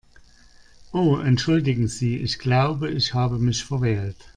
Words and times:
Oh 0.95 1.17
entschuldigen 1.19 1.87
Sie, 1.87 2.17
ich 2.17 2.39
glaube, 2.39 2.89
ich 2.89 3.13
habe 3.13 3.37
mich 3.37 3.63
verwählt. 3.63 4.15